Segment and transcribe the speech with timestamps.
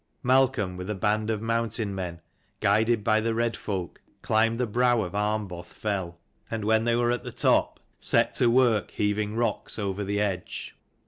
[0.23, 2.21] Malcolm with a band of mountain men,
[2.59, 6.17] guided by the red folk, climbed the brow of Armboth fell:
[6.49, 10.03] and when they were at the top, set to NN 297 work heaving rocks over
[10.03, 10.75] the edge.